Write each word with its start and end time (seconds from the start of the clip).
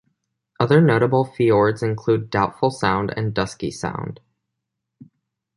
Other 0.59 0.81
notable 0.81 1.23
fiords 1.25 1.83
include 1.83 2.31
Doubtful 2.31 2.71
Sound 2.71 3.13
and 3.15 3.35
Dusky 3.35 3.69
Sound. 3.69 4.19